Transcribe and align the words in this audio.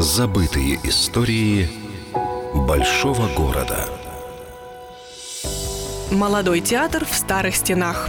Забытые 0.00 0.80
истории 0.82 1.68
большого 2.54 3.28
города. 3.36 3.86
Молодой 6.10 6.62
театр 6.62 7.04
в 7.04 7.14
старых 7.14 7.54
стенах. 7.54 8.08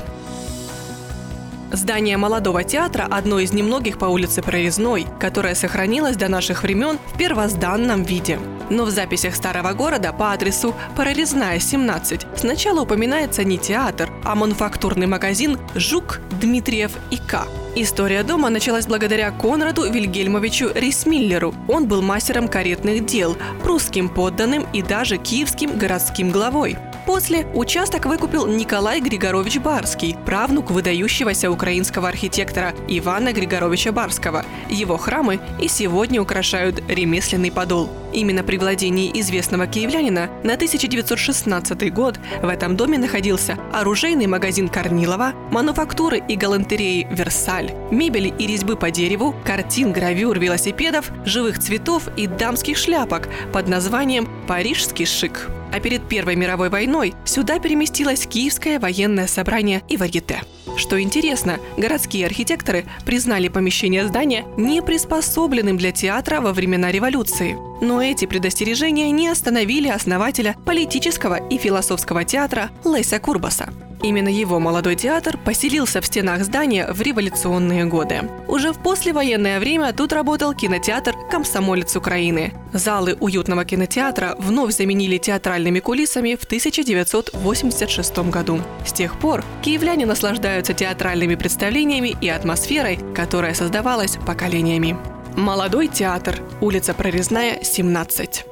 Здание 1.74 2.18
молодого 2.18 2.66
театра– 2.66 3.08
одно 3.10 3.40
из 3.40 3.54
немногих 3.54 3.98
по 3.98 4.06
улице 4.06 4.42
Прорезной, 4.42 5.08
которое 5.22 5.56
сохранилось 5.56 6.18
до 6.18 6.28
наших 6.28 6.64
времен 6.64 7.00
в 7.14 7.18
первозданном 7.18 8.04
виде. 8.04 8.40
Но 8.70 8.84
в 8.84 8.90
записях 8.90 9.36
старого 9.36 9.72
города 9.72 10.12
по 10.12 10.34
адресу 10.34 10.76
Прорезная, 10.98 11.60
17 11.60 12.28
сначала 12.36 12.82
упоминается 12.82 13.46
не 13.46 13.58
театр, 13.58 14.10
а 14.26 14.36
мануфактурный 14.36 15.08
магазин 15.08 15.58
«Жук», 15.74 16.20
«Дмитриев» 16.42 16.92
и 17.10 17.16
«К». 17.16 17.46
История 17.74 18.24
дома 18.24 18.50
началась 18.50 18.86
благодаря 18.86 19.32
Конраду 19.32 19.90
Вильгельмовичу 19.90 20.72
Рейсмиллеру. 20.76 21.56
Он 21.70 21.88
был 21.88 22.02
мастером 22.02 22.50
каретных 22.50 23.06
дел, 23.06 23.38
прусским 23.64 24.10
подданным 24.10 24.68
и 24.74 24.82
даже 24.82 25.16
киевским 25.16 25.78
городским 25.78 26.32
главой. 26.32 26.78
После 27.12 27.46
участок 27.54 28.06
выкупил 28.06 28.48
Николай 28.48 29.02
Григорович 29.02 29.60
Барский, 29.60 30.16
правнук 30.26 30.72
выдающегося 30.72 31.52
украинского 31.52 32.08
архитектора 32.08 32.74
Ивана 32.88 33.34
Григоровича 33.34 33.92
Барского. 33.92 34.46
Его 34.70 34.96
храмы 34.96 35.42
и 35.60 35.68
сегодня 35.68 36.22
украшают 36.22 36.82
ремесленный 36.88 37.52
подол. 37.52 37.90
Именно 38.14 38.44
при 38.44 38.56
владении 38.58 39.12
известного 39.20 39.68
киевлянина 39.68 40.30
на 40.46 40.54
1916 40.54 41.94
год 41.94 42.18
в 42.42 42.48
этом 42.48 42.78
доме 42.78 42.98
находился 42.98 43.58
оружейный 43.74 44.28
магазин 44.28 44.70
Корнилова, 44.70 45.34
мануфактуры 45.52 46.24
и 46.26 46.38
галантереи 46.38 47.10
«Версаль», 47.12 47.74
мебели 47.92 48.34
и 48.40 48.48
резьбы 48.48 48.78
по 48.78 48.90
дереву, 48.90 49.36
картин, 49.44 49.92
гравюр, 49.92 50.40
велосипедов, 50.40 51.12
живых 51.26 51.60
цветов 51.60 52.04
и 52.16 52.28
дамских 52.28 52.78
шляпок 52.78 53.28
под 53.52 53.68
названием 53.68 54.30
«Парижский 54.48 55.06
шик». 55.06 55.52
А 55.72 55.80
перед 55.80 56.08
Первой 56.08 56.36
мировой 56.36 56.70
войной 56.70 57.14
сюда 57.26 57.60
переместилось 57.60 58.26
Киевское 58.28 58.80
военное 58.80 59.28
собрание 59.28 59.82
и 59.88 59.98
варьете. 59.98 60.42
Что 60.78 61.02
интересно, 61.02 61.60
городские 61.78 62.26
архитекторы 62.26 62.86
признали 63.06 63.48
помещение 63.48 64.08
здания 64.08 64.46
неприспособленным 64.58 65.78
для 65.78 65.92
театра 65.92 66.42
во 66.42 66.54
времена 66.54 66.92
революции. 66.92 67.58
Но 67.82 68.02
эти 68.02 68.26
предостережения 68.26 69.12
не 69.12 69.28
остановили 69.28 69.90
основателя 69.90 70.56
политического 70.66 71.36
и 71.50 71.58
философского 71.58 72.24
театра 72.24 72.70
Леся 72.86 73.20
Курбаса. 73.20 73.70
Именно 74.04 74.30
его 74.30 74.60
молодой 74.60 74.96
театр 74.96 75.38
поселился 75.38 76.02
в 76.02 76.06
стенах 76.06 76.44
здания 76.44 76.92
в 76.92 77.02
революционные 77.02 77.86
годы. 77.86 78.22
Уже 78.48 78.72
в 78.74 78.80
послевоенное 78.80 79.60
время 79.60 79.94
тут 79.94 80.12
работал 80.12 80.54
кинотеатр 80.54 81.14
«Комсомолец 81.30 81.96
Украины». 81.96 82.54
Залы 82.74 83.16
уютного 83.20 83.64
кинотеатра 83.64 84.36
вновь 84.40 84.76
заменили 84.76 85.18
театральными 85.18 85.80
кулисами 85.80 86.36
в 86.36 86.46
1986 86.46 88.18
году. 88.30 88.62
С 88.86 88.94
тех 88.94 89.20
пор 89.20 89.44
киевляне 89.62 90.06
наслаждаются 90.06 90.74
театральными 90.74 91.36
представлениями 91.36 92.16
и 92.22 92.30
атмосферой, 92.30 93.00
которая 93.14 93.54
создавалась 93.54 94.18
поколениями. 94.26 94.98
Молодой 95.36 95.88
театр, 95.88 96.42
улица 96.60 96.94
Прорезная, 96.94 97.64
17. 97.64 98.51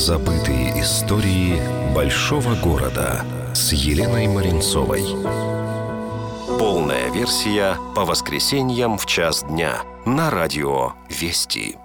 Забытые 0.00 0.80
истории 0.80 1.60
большого 1.94 2.54
города 2.54 3.22
с 3.52 3.70
Еленой 3.74 4.28
Маринцовой. 4.28 5.02
Полная 6.58 7.10
версия 7.10 7.76
по 7.94 8.06
воскресеньям 8.06 8.96
в 8.96 9.04
час 9.04 9.42
дня 9.42 9.82
на 10.06 10.30
радио 10.30 10.94
«Вести». 11.10 11.76